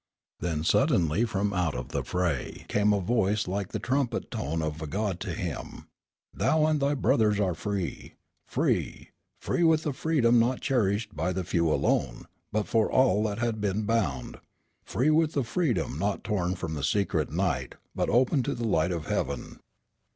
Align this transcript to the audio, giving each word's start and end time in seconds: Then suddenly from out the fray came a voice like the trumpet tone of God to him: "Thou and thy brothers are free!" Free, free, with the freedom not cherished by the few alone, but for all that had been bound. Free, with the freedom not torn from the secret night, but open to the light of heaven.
Then 0.39 0.63
suddenly 0.63 1.25
from 1.25 1.53
out 1.53 1.89
the 1.89 2.03
fray 2.03 2.65
came 2.67 2.91
a 2.91 2.99
voice 2.99 3.47
like 3.47 3.67
the 3.69 3.77
trumpet 3.77 4.31
tone 4.31 4.63
of 4.63 4.89
God 4.89 5.19
to 5.19 5.31
him: 5.35 5.89
"Thou 6.33 6.65
and 6.65 6.79
thy 6.79 6.95
brothers 6.95 7.39
are 7.39 7.53
free!" 7.53 8.15
Free, 8.47 9.09
free, 9.39 9.61
with 9.63 9.83
the 9.83 9.93
freedom 9.93 10.39
not 10.39 10.59
cherished 10.59 11.15
by 11.15 11.31
the 11.31 11.43
few 11.43 11.71
alone, 11.71 12.25
but 12.51 12.67
for 12.67 12.91
all 12.91 13.21
that 13.25 13.37
had 13.37 13.61
been 13.61 13.83
bound. 13.83 14.39
Free, 14.81 15.11
with 15.11 15.33
the 15.33 15.43
freedom 15.43 15.99
not 15.99 16.23
torn 16.23 16.55
from 16.55 16.73
the 16.73 16.83
secret 16.83 17.31
night, 17.31 17.75
but 17.93 18.09
open 18.09 18.41
to 18.41 18.55
the 18.55 18.65
light 18.65 18.91
of 18.91 19.05
heaven. 19.05 19.59